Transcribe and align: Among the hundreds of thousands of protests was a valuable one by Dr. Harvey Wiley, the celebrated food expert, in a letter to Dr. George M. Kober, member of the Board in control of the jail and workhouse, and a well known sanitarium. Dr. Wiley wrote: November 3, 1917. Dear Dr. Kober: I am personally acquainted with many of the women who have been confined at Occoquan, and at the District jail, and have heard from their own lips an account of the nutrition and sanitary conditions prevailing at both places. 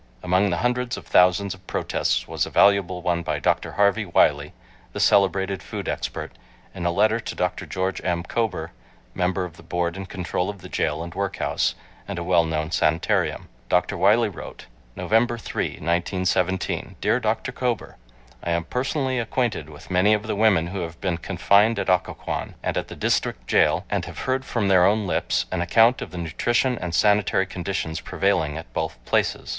Among 0.23 0.49
the 0.49 0.57
hundreds 0.65 0.97
of 0.97 1.05
thousands 1.05 1.53
of 1.53 1.67
protests 1.67 2.27
was 2.27 2.47
a 2.47 2.49
valuable 2.49 3.03
one 3.03 3.21
by 3.21 3.37
Dr. 3.37 3.73
Harvey 3.73 4.03
Wiley, 4.03 4.51
the 4.93 4.99
celebrated 4.99 5.61
food 5.61 5.87
expert, 5.87 6.31
in 6.73 6.87
a 6.87 6.91
letter 6.91 7.19
to 7.19 7.35
Dr. 7.35 7.67
George 7.67 8.01
M. 8.03 8.23
Kober, 8.23 8.71
member 9.13 9.45
of 9.45 9.57
the 9.57 9.61
Board 9.61 9.95
in 9.95 10.07
control 10.07 10.49
of 10.49 10.61
the 10.63 10.69
jail 10.69 11.03
and 11.03 11.13
workhouse, 11.13 11.75
and 12.07 12.17
a 12.17 12.23
well 12.23 12.45
known 12.45 12.71
sanitarium. 12.71 13.47
Dr. 13.69 13.95
Wiley 13.95 14.27
wrote: 14.27 14.65
November 14.95 15.37
3, 15.37 15.73
1917. 15.73 16.95
Dear 16.99 17.19
Dr. 17.19 17.51
Kober: 17.51 17.97
I 18.43 18.49
am 18.49 18.63
personally 18.63 19.19
acquainted 19.19 19.69
with 19.69 19.91
many 19.91 20.15
of 20.15 20.23
the 20.25 20.35
women 20.35 20.65
who 20.65 20.79
have 20.79 20.99
been 20.99 21.19
confined 21.19 21.77
at 21.77 21.89
Occoquan, 21.89 22.55
and 22.63 22.75
at 22.75 22.87
the 22.87 22.95
District 22.95 23.45
jail, 23.45 23.85
and 23.91 24.05
have 24.05 24.17
heard 24.21 24.45
from 24.45 24.67
their 24.67 24.83
own 24.83 25.05
lips 25.05 25.45
an 25.51 25.61
account 25.61 26.01
of 26.01 26.09
the 26.09 26.17
nutrition 26.17 26.79
and 26.79 26.95
sanitary 26.95 27.45
conditions 27.45 28.01
prevailing 28.01 28.57
at 28.57 28.73
both 28.73 28.97
places. 29.05 29.49